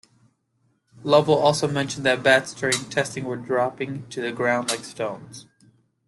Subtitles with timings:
[1.03, 5.45] Lovell also mentioned that bats during testing were dropping to the ground like stones.